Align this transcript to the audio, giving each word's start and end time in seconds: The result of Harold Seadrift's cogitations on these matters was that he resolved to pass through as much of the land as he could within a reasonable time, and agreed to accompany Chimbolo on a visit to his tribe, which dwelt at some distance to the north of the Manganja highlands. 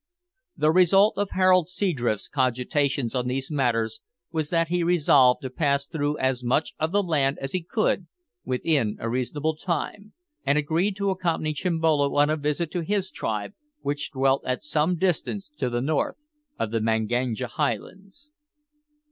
The 0.57 0.71
result 0.71 1.15
of 1.19 1.29
Harold 1.33 1.69
Seadrift's 1.69 2.27
cogitations 2.27 3.13
on 3.13 3.27
these 3.27 3.51
matters 3.51 4.01
was 4.31 4.49
that 4.49 4.69
he 4.69 4.81
resolved 4.81 5.43
to 5.43 5.51
pass 5.51 5.85
through 5.85 6.17
as 6.17 6.43
much 6.43 6.73
of 6.79 6.91
the 6.91 7.03
land 7.03 7.37
as 7.37 7.51
he 7.51 7.61
could 7.61 8.07
within 8.43 8.97
a 8.99 9.07
reasonable 9.07 9.55
time, 9.55 10.13
and 10.43 10.57
agreed 10.57 10.95
to 10.95 11.11
accompany 11.11 11.53
Chimbolo 11.53 12.15
on 12.15 12.31
a 12.31 12.35
visit 12.35 12.71
to 12.71 12.81
his 12.81 13.11
tribe, 13.11 13.53
which 13.81 14.09
dwelt 14.11 14.43
at 14.43 14.63
some 14.63 14.95
distance 14.95 15.47
to 15.59 15.69
the 15.69 15.81
north 15.81 16.15
of 16.57 16.71
the 16.71 16.81
Manganja 16.81 17.45
highlands. 17.49 18.31